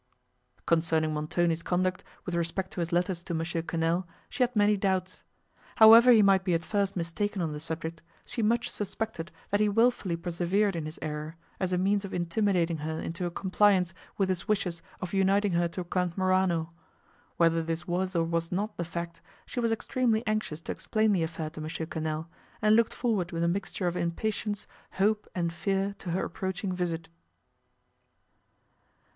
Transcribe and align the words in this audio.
Concerning 0.65 1.13
Montoni's 1.13 1.61
conduct 1.61 2.03
with 2.25 2.33
respect 2.33 2.71
to 2.71 2.79
his 2.79 2.91
letters 2.91 3.21
to 3.21 3.35
M. 3.35 3.41
Quesnel, 3.45 4.07
she 4.29 4.41
had 4.41 4.55
many 4.55 4.75
doubts; 4.75 5.21
however 5.75 6.09
he 6.09 6.23
might 6.23 6.43
be 6.43 6.55
at 6.55 6.65
first 6.65 6.95
mistaken 6.95 7.39
on 7.39 7.53
the 7.53 7.59
subject, 7.59 8.01
she 8.25 8.41
much 8.41 8.67
suspected 8.71 9.31
that 9.51 9.59
he 9.59 9.69
wilfully 9.69 10.15
persevered 10.15 10.75
in 10.75 10.85
his 10.87 10.97
error, 11.03 11.35
as 11.59 11.71
a 11.71 11.77
means 11.77 12.03
of 12.03 12.15
intimidating 12.15 12.77
her 12.77 12.99
into 12.99 13.27
a 13.27 13.29
compliance 13.29 13.93
with 14.17 14.29
his 14.29 14.47
wishes 14.47 14.81
of 15.01 15.13
uniting 15.13 15.51
her 15.51 15.67
to 15.67 15.83
Count 15.83 16.17
Morano. 16.17 16.73
Whether 17.37 17.61
this 17.61 17.85
was 17.87 18.15
or 18.15 18.23
was 18.23 18.51
not 18.51 18.77
the 18.77 18.83
fact, 18.83 19.21
she 19.45 19.59
was 19.59 19.71
extremely 19.71 20.25
anxious 20.25 20.61
to 20.61 20.71
explain 20.71 21.11
the 21.11 21.21
affair 21.21 21.51
to 21.51 21.61
M. 21.61 21.67
Quesnel, 21.69 22.27
and 22.59 22.75
looked 22.75 22.95
forward 22.95 23.31
with 23.31 23.43
a 23.43 23.47
mixture 23.47 23.85
of 23.85 23.95
impatience, 23.95 24.65
hope 24.93 25.27
and 25.35 25.53
fear, 25.53 25.93
to 25.99 26.09
her 26.09 26.25
approaching 26.25 26.73
visit. 26.75 27.07